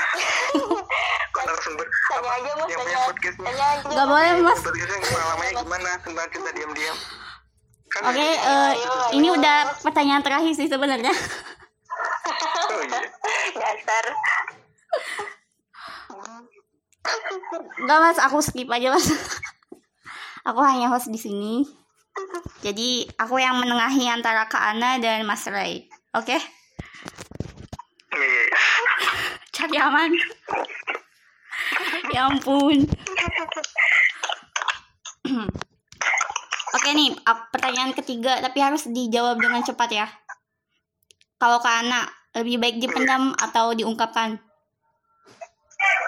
[1.31, 2.67] narasumber Tanya aja, Mas.
[2.67, 3.51] yang punya podcastnya.
[3.85, 4.59] Nggak boleh mas.
[4.61, 6.97] podcastnya pengalamannya gimana tentang cinta diam-diam
[7.89, 9.35] kan Oke, ada- eh, Ayo, ini ayo.
[9.35, 11.09] udah pertanyaan terakhir sih sebenarnya.
[11.09, 13.01] oh iya
[13.51, 14.05] Dasar.
[17.79, 19.07] Enggak mas, aku skip aja mas.
[20.43, 21.65] aku hanya host di sini.
[22.59, 25.87] Jadi aku yang menengahi antara Kak Ana dan Mas Ray.
[26.11, 26.35] Oke?
[29.69, 30.11] karyawan
[32.09, 32.89] ya ampun.
[36.69, 37.13] Oke nih
[37.53, 40.07] pertanyaan ketiga tapi harus dijawab dengan cepat ya.
[41.37, 44.41] Kalau ke anak lebih baik dipendam atau diungkapkan?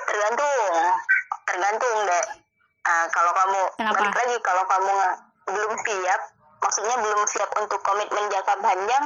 [0.10, 0.58] Tergantung.
[1.48, 2.26] Tergantung deh
[2.82, 3.94] Ah, kalau kamu Kenapa?
[3.94, 4.96] balik lagi kalau kamu
[5.54, 6.31] belum siap
[6.62, 9.06] maksudnya belum siap untuk komitmen jangka panjang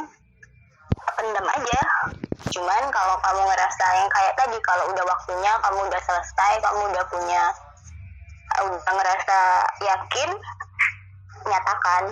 [1.15, 1.82] pendam aja.
[2.52, 7.04] Cuman kalau kamu ngerasa yang kayak tadi kalau udah waktunya kamu udah selesai kamu udah
[7.10, 7.44] punya
[8.62, 9.39] udah ngerasa
[9.82, 10.30] yakin
[11.48, 12.04] nyatakan.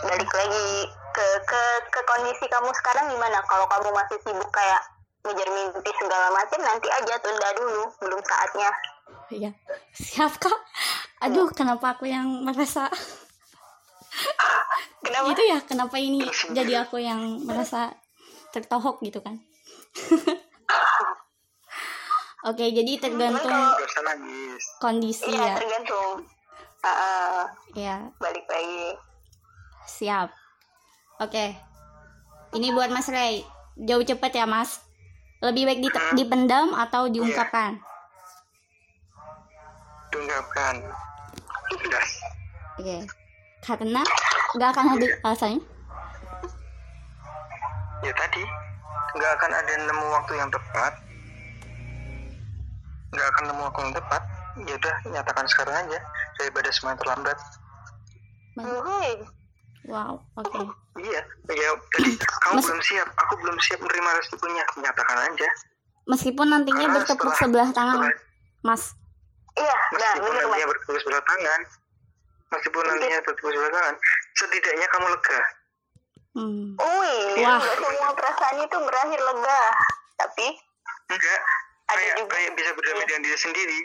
[0.00, 0.68] Balik lagi
[1.12, 3.42] ke ke ke kondisi kamu sekarang gimana?
[3.44, 4.80] Kalau kamu masih sibuk kayak
[5.20, 8.70] ngejar mimpi segala macam nanti aja tunda dulu belum saatnya.
[9.30, 9.50] Iya,
[9.92, 10.58] siap kak.
[11.20, 12.88] Aduh, kenapa aku yang merasa
[15.04, 15.58] kenapa itu ya?
[15.62, 17.92] Kenapa ini jadi aku yang merasa
[18.50, 19.36] tertohok gitu kan?
[22.42, 24.62] Oke, jadi tergantung usah nangis.
[24.80, 25.54] kondisi iya ya.
[25.54, 26.24] tergantung
[26.80, 27.44] Ah,
[27.76, 28.96] Ya, balik lagi
[29.84, 30.32] siap.
[31.18, 31.52] Oke.
[32.50, 33.44] Ini buat Mas Ray.
[33.76, 34.80] Jauh cepet ya, Mas.
[35.40, 37.76] Lebih baik dite- dipendam atau diungkapkan?
[40.08, 40.80] Diungkapkan.
[41.70, 42.96] Oke.
[43.60, 44.02] Karena
[44.56, 45.60] nggak akan ada alasannya.
[48.00, 48.42] Ya tadi,
[49.14, 50.92] nggak akan ada nemu waktu yang tepat.
[53.10, 54.22] Nggak akan nemu waktu yang tepat.
[54.60, 55.98] Ya udah, nyatakan sekarang aja
[56.36, 57.38] daripada semuanya terlambat.
[59.86, 60.60] Wow, oke.
[60.98, 62.10] Iya, ya tadi
[62.44, 64.64] kamu Mas- belum siap, aku belum siap menerima resikonya.
[64.76, 65.48] Nyatakan aja.
[66.04, 68.18] Meskipun nantinya Karena bertepuk setelah- sebelah tangan, setelah-
[68.62, 68.82] Mas.
[69.60, 71.60] Iya nah meskipun mas nantinya bertepuk sebelah tangan,
[72.50, 73.94] meskipun nantinya bertepuk sebelah tangan,
[74.36, 75.40] setidaknya kamu lega.
[76.30, 76.66] Hmm.
[76.78, 77.58] Wih, Wah.
[77.58, 79.62] semua perasaan itu berakhir lega
[80.14, 80.46] tapi
[81.10, 81.40] Enggak,
[81.90, 82.30] Ada kayak juga.
[82.38, 83.80] kayak bisa berdamai dengan diri sendiri.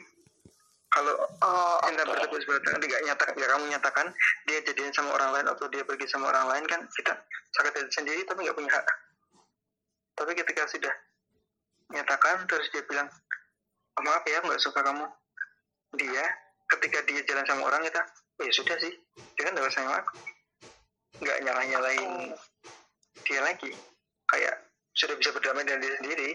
[0.94, 4.06] Kalau oh cinta oke bertepuk sebelah tangan tidak nyatakan ya kamu nyatakan
[4.46, 7.14] dia jadian sama orang lain atau dia pergi sama orang lain kan kita
[7.58, 8.86] sakit hati sendiri tapi nggak punya hak
[10.16, 10.94] tapi ketika sudah
[11.92, 13.12] nyatakan terus dia bilang
[14.00, 15.04] "Oh, maaf ya nggak suka kamu
[15.98, 16.24] dia
[16.76, 18.02] ketika dia jalan sama orang kita
[18.40, 18.94] "Oh, ya sudah sih.
[19.38, 20.14] Dia kan udah sama aku.
[21.24, 22.12] Nggak nyalah nyalain
[23.24, 23.72] dia lagi.
[24.28, 24.56] Kayak
[24.96, 26.30] sudah bisa berdamai dengan diri sendiri.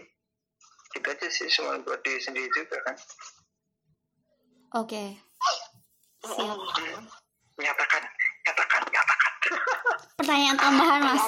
[0.91, 2.95] Kita aja sih cuma buat diri sendiri juga kan.
[4.81, 5.19] Oke.
[6.21, 6.57] Siap.
[7.61, 8.03] nyatakan
[8.47, 9.31] nyatakan nyatakan.
[10.17, 11.25] Pertanyaan tambahan, Mas.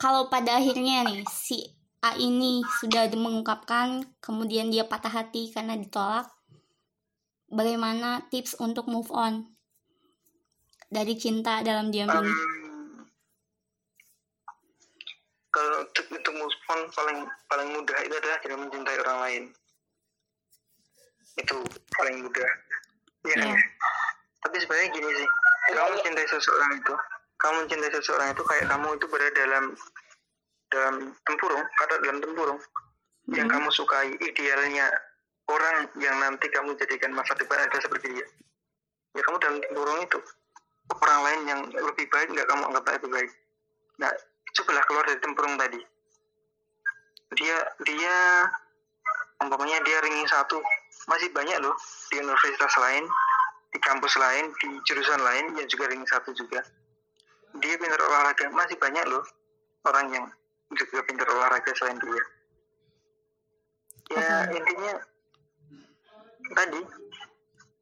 [0.00, 1.60] Kalau pada akhirnya nih si
[2.00, 6.32] A ini sudah mengungkapkan, kemudian dia patah hati karena ditolak,
[7.50, 9.44] bagaimana tips untuk move on
[10.88, 12.32] dari cinta dalam diam ini?
[15.50, 17.18] Kalau untuk, untuk move on paling
[17.50, 19.44] paling mudah itu adalah dengan mencintai orang lain
[21.38, 21.56] itu
[21.94, 22.50] paling mudah
[23.24, 23.54] ya kan Iya.
[23.54, 23.60] ya?
[24.40, 25.28] tapi sebenarnya gini sih
[25.70, 26.94] kamu mencintai seseorang itu
[27.38, 29.64] kamu mencintai seseorang itu kayak kamu itu berada dalam
[30.70, 32.60] dalam tempurung kata dalam tempurung
[33.30, 33.54] yang Hmm.
[33.58, 34.90] kamu sukai idealnya
[35.50, 38.26] orang yang nanti kamu jadikan masa depan ada seperti dia.
[39.18, 40.18] Ya kamu dalam tempurung itu
[40.90, 43.30] orang lain yang lebih baik nggak kamu anggap lebih baik.
[43.98, 44.10] Nah
[44.54, 45.80] cobalah keluar dari tempurung tadi.
[47.38, 48.16] Dia dia
[49.42, 50.62] umpamanya dia ringin satu.
[51.10, 51.74] Masih banyak loh
[52.10, 53.04] di universitas lain
[53.70, 56.62] di kampus lain di jurusan lain yang juga ringin satu juga.
[57.58, 58.46] Dia pintar olahraga.
[58.54, 59.26] Masih banyak loh
[59.86, 60.24] orang yang
[60.74, 62.24] juga pintar olahraga selain dia.
[64.10, 64.98] Ya intinya
[66.54, 66.80] tadi.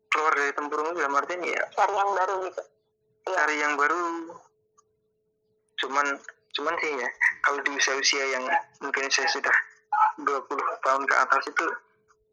[0.09, 2.63] Keluar dari tempurung itu dalam artian ya cari yang baru gitu.
[3.29, 3.37] Iya.
[3.37, 4.01] cari yang baru.
[5.85, 6.07] Cuman
[6.57, 7.09] cuman sih ya
[7.45, 8.45] kalau di usia usia yang
[8.81, 9.57] mungkin saya sudah
[10.25, 10.49] 20
[10.83, 11.67] tahun ke atas itu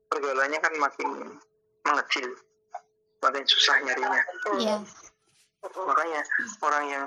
[0.08, 1.10] pergaulannya kan makin
[1.84, 2.30] mengecil.
[3.19, 4.21] Makin susah nyarinya.
[4.56, 4.78] Iya.
[5.65, 6.21] makanya
[6.62, 7.04] orang yang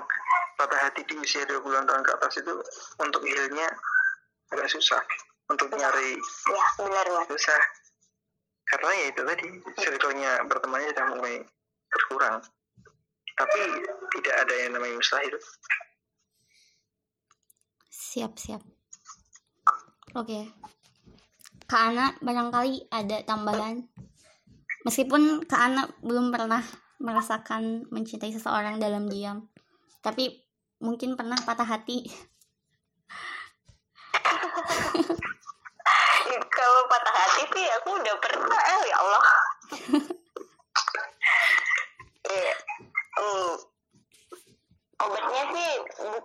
[0.59, 2.53] patah hati di usia 20 tahun ke atas itu
[2.99, 3.67] untuk healnya
[4.53, 5.01] agak susah.
[5.49, 6.13] Untuk nyari
[6.45, 7.57] ya benar susah
[8.69, 9.45] karena ya itu tadi
[9.81, 11.35] circle-nya bertemannya sudah mulai
[11.89, 12.37] berkurang
[13.39, 13.59] tapi
[14.19, 15.37] tidak ada yang namanya mustahil
[18.09, 18.65] Siap, siap.
[20.17, 20.49] Oke.
[21.69, 23.85] Kak Ana barangkali ada tambahan.
[24.81, 26.65] Meskipun Kak Ana belum pernah
[26.97, 29.45] merasakan mencintai seseorang dalam diam.
[30.01, 30.41] Tapi
[30.81, 32.09] mungkin pernah patah hati.
[36.59, 39.23] Kalau patah hati sih aku udah pernah eh ya Allah
[42.29, 42.53] Iya.
[43.15, 43.53] Hmm.
[44.99, 45.69] obatnya sih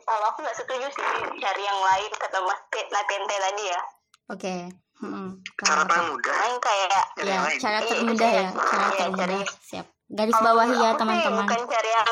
[0.01, 1.05] kalau aku nggak setuju sih
[1.37, 3.81] cari yang lain kata Mas Te- Natente tadi ya
[4.27, 4.55] Oke.
[4.97, 5.41] Hmm.
[5.57, 6.11] cara Paham, paling Kak.
[6.11, 9.17] mudah Main kayak Ya, yang lain cara termudah ya, cara Iya, termudah.
[9.17, 9.87] cari- Siap.
[10.07, 11.41] Garis menurut ya teman-teman.
[11.41, 12.05] bukan cari yang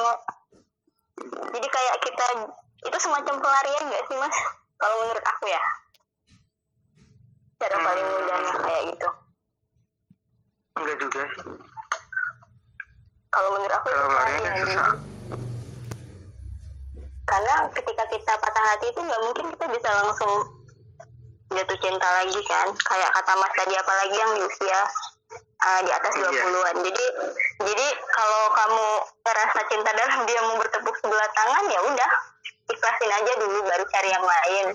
[1.52, 2.24] jadi kayak kita
[2.82, 4.36] itu semacam pelarian gak sih mas
[4.74, 5.62] kalau menurut aku ya
[7.62, 9.08] cara paling mudahnya kayak gitu?
[10.82, 11.22] Enggak juga.
[13.32, 14.88] Kalau menurut aku kalau pelarian yang susah
[17.22, 20.32] karena ketika kita patah hati itu nggak mungkin kita bisa langsung
[21.48, 22.68] jatuh cinta lagi kan?
[22.76, 24.80] Kayak kata mas tadi apalagi yang di usia
[25.62, 26.28] uh, di atas Iya.
[26.28, 27.04] 20-an jadi
[27.62, 28.86] jadi kalau kamu
[29.24, 32.10] ngerasa cinta dalam dia mau bertepuk sebelah tangan ya udah
[32.68, 34.66] ikhlasin aja dulu baru cari yang lain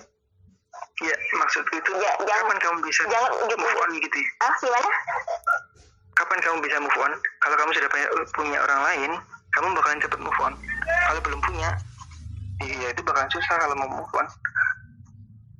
[0.97, 3.55] ya maksudku itu Ja- jangan- kapan kamu bisa jangan gitu.
[3.55, 4.29] move on gitu ya?
[4.41, 4.89] Ah gimana?
[6.17, 7.13] Kapan kamu bisa move on?
[7.37, 9.11] Kalau kamu sudah punya, punya orang lain
[9.53, 10.53] kamu bakalan cepet move on.
[10.81, 11.69] Kalau belum punya
[12.65, 14.25] iya itu bakalan susah kalau mau move on.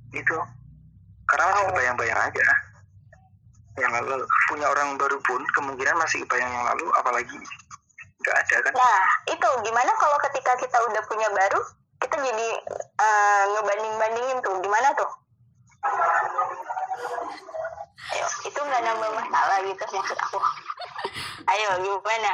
[0.09, 0.37] Gitu.
[1.27, 2.45] Karena masih kebayang-bayang aja.
[3.77, 7.37] Yang lalu punya orang baru pun kemungkinan masih kebayang yang lalu apalagi
[8.17, 8.73] nggak ada kan?
[8.73, 11.61] Nah itu gimana kalau ketika kita udah punya baru
[12.01, 12.47] kita jadi
[12.97, 14.57] uh, ngebanding-bandingin tuh?
[14.65, 15.11] Gimana tuh
[18.07, 18.25] ayo
[18.57, 20.39] itu nggak nambah masalah gitu maksud aku.
[21.53, 22.33] Ayo gimana?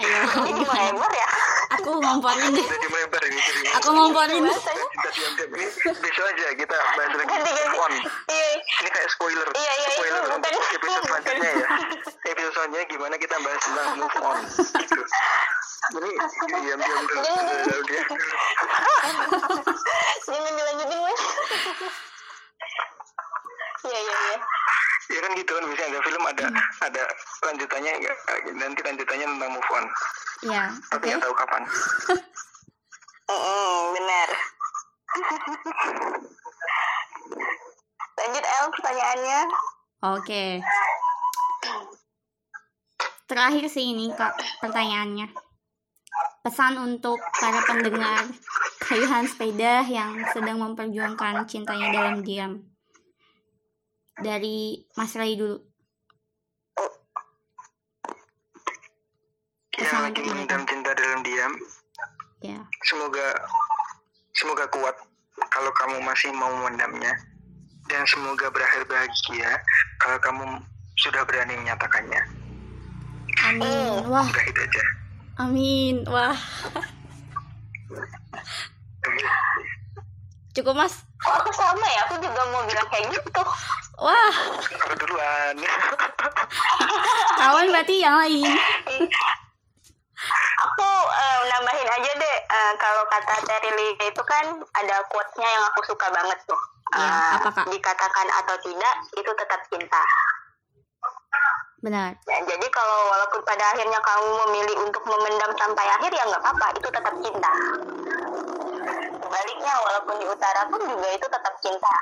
[0.00, 0.24] Ayo.
[0.40, 1.28] jadi melebar ya?
[1.76, 2.64] Aku ngomporin deh.
[2.64, 4.40] jadi melebar ini jadi Aku ngomporin.
[4.40, 5.66] kita diam-diam ini
[6.00, 7.28] besok aja kita bahas lagi.
[7.28, 7.92] Ganti ganti move on.
[8.32, 8.46] iya.
[8.56, 9.48] Ini kayak spoiler.
[9.52, 11.68] Iya, iya, itu spoiler bukan- untuk episode selanjutnya ya.
[12.32, 14.36] Episode selanjutnya gimana kita bahas tentang move on.
[14.80, 15.02] Gitu
[15.84, 16.16] ini
[16.64, 17.20] diam diam dulu.
[20.24, 21.22] Jangan, dilanjutin mas
[23.84, 24.36] iya iya iya.
[24.40, 24.53] ya
[25.24, 26.46] kan gitu kan misalnya ada film ada
[26.84, 27.02] ada
[27.42, 28.16] lanjutannya nggak
[28.54, 29.86] nanti lanjutannya tentang move on
[30.44, 31.10] Ya, tapi oke.
[31.16, 31.62] nggak tahu kapan
[33.24, 34.28] Mm, benar
[38.14, 39.40] lanjut El pertanyaannya
[40.04, 40.60] Oke.
[43.24, 45.32] Terakhir sih ini Kak pertanyaannya.
[46.44, 48.28] Pesan untuk para pendengar
[48.84, 52.60] kayuhan sepeda yang sedang memperjuangkan cintanya dalam diam.
[54.22, 55.58] Dari Mas Rai dulu.
[59.74, 60.22] yang Pesan lagi
[60.70, 61.52] cinta dalam diam
[62.44, 62.60] Ya.
[62.84, 63.32] semoga
[64.36, 64.92] semoga kuat
[65.48, 67.16] kalau kamu masih mau mendamnya
[67.88, 69.48] dan semoga berakhir bahagia
[70.04, 70.44] kalau kamu
[71.00, 72.20] sudah berani menyatakannya
[73.48, 74.04] Amin.
[74.12, 74.84] Wah, udah itu aja
[75.40, 76.04] amin.
[76.06, 76.36] Wah,
[80.54, 81.02] cukup Mas.
[81.24, 83.42] Oh aku sama ya aku juga mau bilang kayak gitu.
[84.00, 85.54] Wah, aku duluan
[87.40, 88.52] kawan berarti yang lain.
[90.64, 94.44] aku eh, nambahin aja deh eh, kalau kata Terry Lee itu kan
[94.80, 96.60] ada quote-nya yang aku suka banget tuh.
[96.94, 97.66] Apa, Kak?
[97.74, 99.98] dikatakan atau tidak itu tetap cinta
[101.84, 102.16] Benar.
[102.24, 106.66] Ya, jadi kalau walaupun pada akhirnya kamu memilih untuk memendam sampai akhir ya nggak apa-apa,
[106.80, 107.52] itu tetap cinta.
[109.20, 111.94] Sebaliknya walaupun di utara pun juga itu tetap cinta.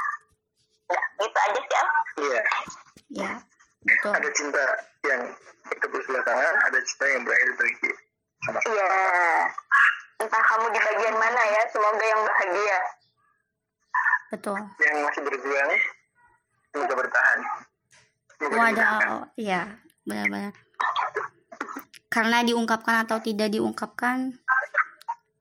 [0.87, 1.77] Nah, itu aja sih.
[2.23, 2.43] Iya
[3.13, 3.33] Ya,
[3.85, 4.13] betul.
[4.15, 4.63] ada cinta
[5.05, 5.21] yang
[5.69, 7.51] bertepuk sebelah tangan ada cinta yang berakhir
[8.47, 8.89] sama Iya.
[10.23, 12.79] Entah kamu di bagian mana ya, semoga yang bahagia.
[14.33, 14.57] Betul.
[14.81, 15.71] yang masih berjuang
[16.73, 17.39] semoga bertahan
[18.43, 19.03] Semoga dimudahkan.
[19.07, 19.63] Waduh, iya,
[20.03, 20.55] benar-benar.
[22.11, 24.35] Karena diungkapkan atau tidak diungkapkan,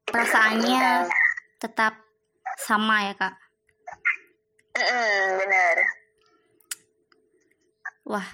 [0.05, 1.09] perasaannya
[1.57, 1.97] tetap
[2.61, 3.33] sama ya kak.
[4.77, 5.77] Mm, benar.
[8.05, 8.27] Wah,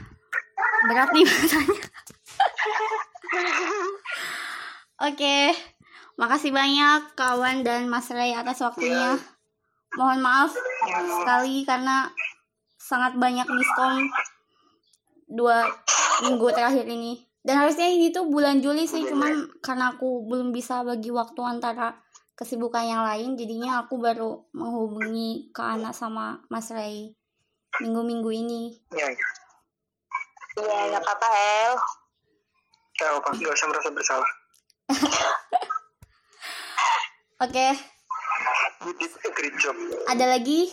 [0.92, 1.82] berat nih bahasanya.
[4.98, 5.38] Oke,
[6.20, 9.16] makasih banyak kawan dan Mas Ray atas waktunya.
[9.96, 10.52] Mohon maaf
[11.24, 12.12] sekali karena
[12.78, 14.08] sangat banyak miskom
[15.38, 15.70] dua
[16.26, 17.22] minggu terakhir ini.
[17.46, 21.96] Dan harusnya ini tuh bulan Juli sih, cuman karena aku belum bisa bagi waktu antara
[22.36, 27.16] kesibukan yang lain, jadinya aku baru menghubungi ke anak sama Mas Ray
[27.80, 28.62] minggu-minggu ini.
[28.92, 29.30] ya ya
[30.58, 31.78] Iya, nggak apa-apa, El.
[32.98, 34.30] Gak apa nggak usah merasa bersalah
[37.46, 37.78] Oke,
[39.62, 39.76] job
[40.10, 40.70] ada lagi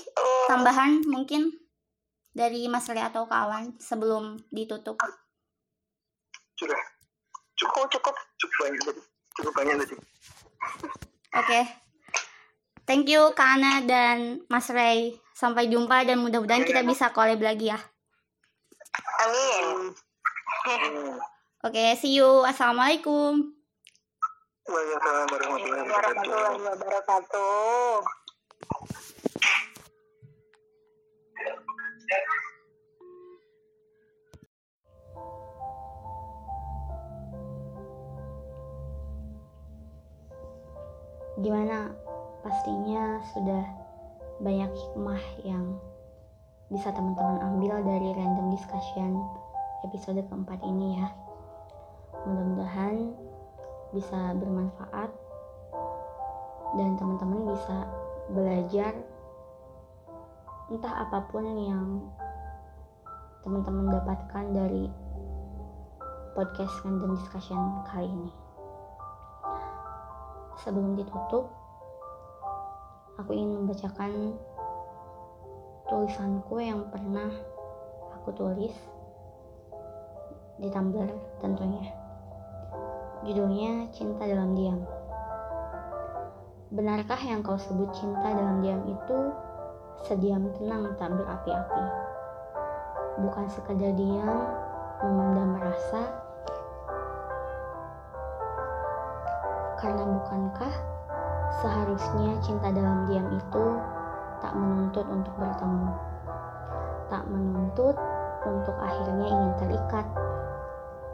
[0.49, 1.53] tambahan mungkin
[2.35, 4.99] dari Mas Ray atau kawan sebelum ditutup?
[6.55, 6.79] sudah
[7.65, 8.15] Aku cukup.
[8.39, 9.03] cukup banyak tadi
[9.41, 9.95] cukup banyak tadi
[11.35, 11.61] Oke.
[12.87, 15.19] Thank you Kak Ana dan Mas Ray.
[15.35, 17.79] Sampai jumpa dan mudah-mudahan kita bisa collab lagi ya.
[19.27, 19.91] Amin.
[21.67, 22.47] Oke, see you.
[22.47, 23.51] Assalamualaikum.
[24.65, 29.13] Waalaikumsalam warahmatullahi wabarakatuh Warahmatullahi wabarakatuh.
[41.45, 41.91] Gimana?
[42.45, 43.65] Pastinya sudah
[44.45, 45.81] banyak hikmah yang
[46.69, 49.21] bisa teman-teman ambil dari random discussion
[49.85, 51.09] episode keempat ini ya.
[52.25, 53.17] Mudah-mudahan
[53.93, 55.11] bisa bermanfaat
[56.75, 57.89] dan teman-teman bisa
[58.33, 58.93] belajar
[60.75, 62.03] entah apa pun yang
[63.47, 64.91] teman-teman dapatkan dari
[66.35, 68.35] podcast random discussion kali ini
[70.59, 71.47] sebelum ditutup
[73.23, 74.35] aku ingin membacakan
[75.87, 77.31] tulisanku yang pernah
[78.19, 78.75] aku tulis
[80.59, 81.87] di Tumblr tentunya.
[83.23, 84.83] Judulnya Cinta Dalam Diam.
[86.75, 89.19] Benarkah yang kau sebut cinta dalam diam itu
[90.03, 91.85] sediam tenang tak berapi-api?
[93.23, 94.51] Bukan sekadar diam
[94.99, 96.03] memendam rasa,
[99.79, 100.75] karena bukankah
[101.63, 103.67] seharusnya cinta dalam diam itu
[104.43, 105.93] tak menuntut untuk bertemu,
[107.13, 107.97] tak menuntut
[108.45, 110.07] untuk akhirnya ingin terikat,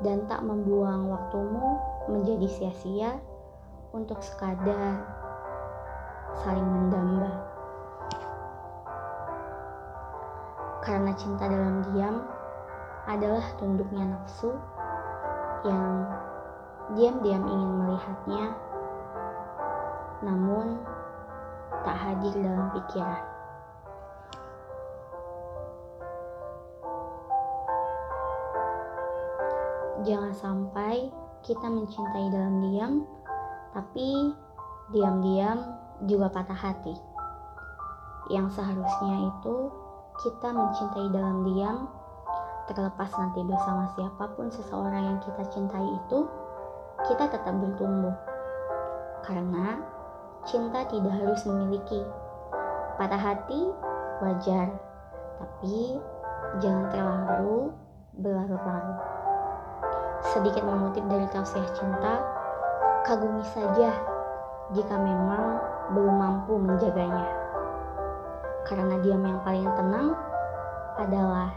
[0.00, 1.76] dan tak membuang waktumu
[2.08, 3.20] menjadi sia-sia
[3.92, 5.02] untuk sekadar
[6.42, 7.29] saling mendamba.
[10.80, 12.24] Karena cinta dalam diam
[13.04, 14.56] adalah tunduknya nafsu
[15.60, 16.08] yang
[16.96, 18.44] diam-diam ingin melihatnya,
[20.24, 20.80] namun
[21.84, 23.24] tak hadir dalam pikiran.
[30.00, 31.12] Jangan sampai
[31.44, 32.92] kita mencintai dalam diam,
[33.76, 34.32] tapi
[34.96, 35.60] diam-diam
[36.08, 36.96] juga patah hati.
[38.32, 39.68] Yang seharusnya itu
[40.20, 41.88] kita mencintai dalam diam,
[42.68, 46.28] terlepas nanti bersama siapa pun seseorang yang kita cintai itu,
[47.08, 48.12] kita tetap bertumbuh.
[49.24, 49.80] Karena
[50.44, 52.04] cinta tidak harus memiliki.
[53.00, 53.72] Patah hati
[54.20, 54.68] wajar,
[55.40, 55.96] tapi
[56.60, 57.72] jangan terlalu
[58.20, 59.00] berlarut-larut.
[60.36, 62.20] Sedikit mengutip dari tausiah cinta,
[63.08, 63.96] kagumi saja
[64.76, 65.64] jika memang
[65.96, 67.39] belum mampu menjaganya.
[68.70, 70.14] Karena diam yang paling tenang
[70.94, 71.50] adalah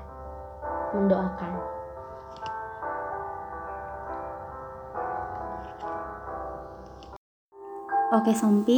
[0.97, 1.53] mendoakan.
[8.14, 8.78] Oke okay, Sompi,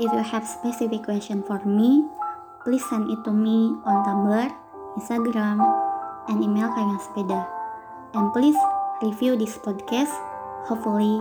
[0.00, 2.04] if you have specific question for me,
[2.64, 4.48] please send it to me on Tumblr,
[5.00, 5.60] Instagram,
[6.28, 7.44] and email Kayang Sepeda.
[8.16, 8.56] And please
[9.04, 10.12] review this podcast.
[10.68, 11.20] Hopefully,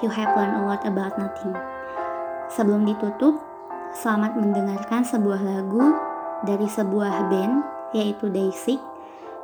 [0.00, 1.52] you have learned a lot about nothing.
[2.48, 3.49] Sebelum ditutup,
[3.90, 5.82] selamat mendengarkan sebuah lagu
[6.46, 7.54] dari sebuah band
[7.90, 8.78] yaitu Daisy.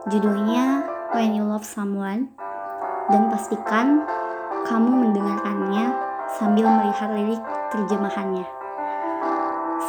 [0.06, 2.30] Judulnya When You Love Someone.
[3.06, 4.02] Dan pastikan
[4.66, 5.94] kamu mendengarkannya
[6.38, 8.46] sambil melihat lirik terjemahannya.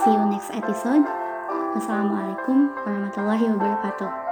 [0.02, 1.06] See you next episode.
[1.74, 4.27] Wassalamualaikum warahmatullahi wabarakatuh.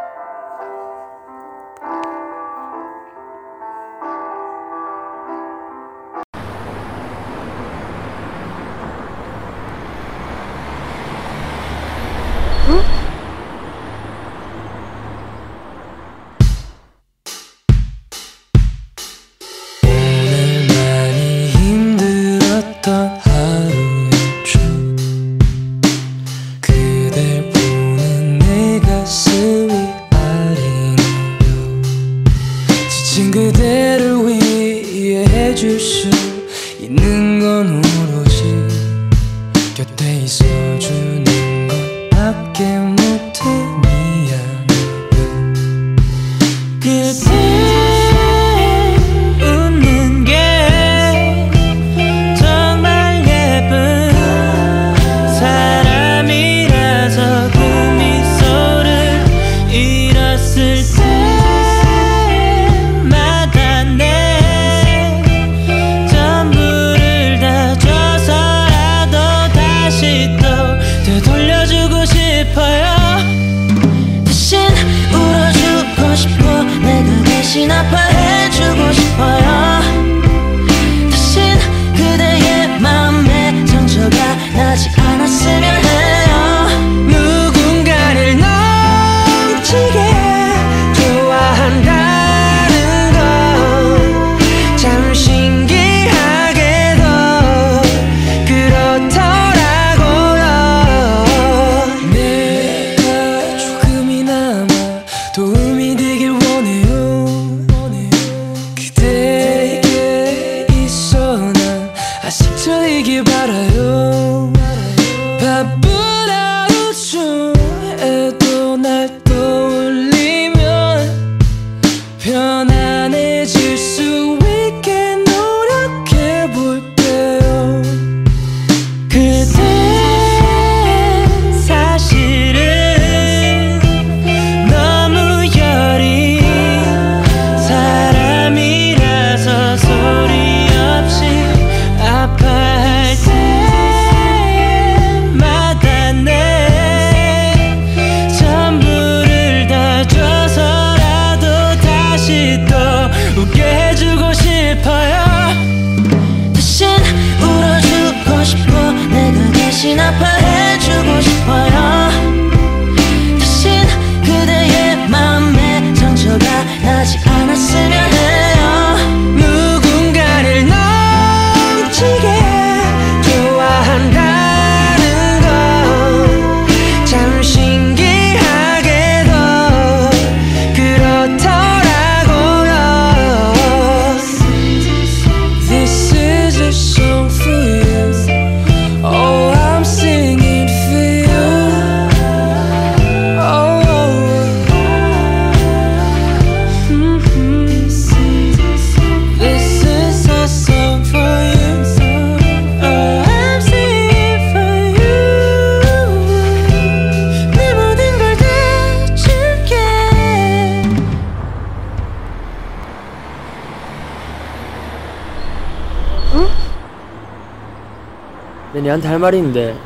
[218.73, 219.77] 내 니한테 할 말이 있는데.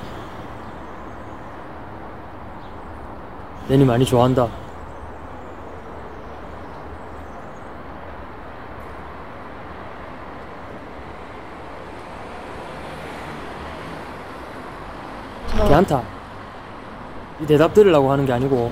[3.67, 4.47] 내니 많이 좋아한다.
[15.67, 16.01] 걔한타
[17.41, 18.71] 이 대답 들으려고 하는 게 아니고.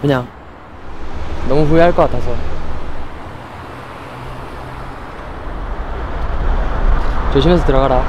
[0.00, 0.26] 그냥
[1.48, 2.34] 너무 후회할 것 같아서
[7.32, 8.02] 조심해서 들어가라.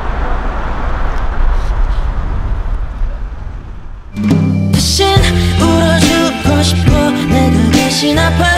[4.74, 5.06] 대신
[5.62, 7.10] 울어주고 싶어.
[7.10, 8.53] 내가 대신 아파